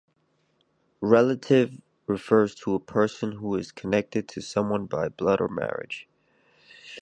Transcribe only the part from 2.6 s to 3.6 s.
a person who